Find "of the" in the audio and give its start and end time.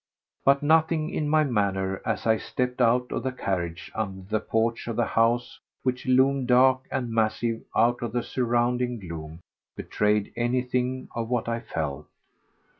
3.11-3.31, 4.87-5.05, 8.01-8.23